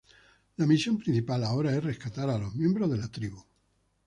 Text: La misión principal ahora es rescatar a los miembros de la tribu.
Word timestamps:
La 0.57 0.65
misión 0.65 0.97
principal 0.97 1.43
ahora 1.43 1.75
es 1.77 1.83
rescatar 1.83 2.27
a 2.27 2.39
los 2.39 2.55
miembros 2.55 2.89
de 2.89 2.97
la 2.97 3.07
tribu. 3.11 3.45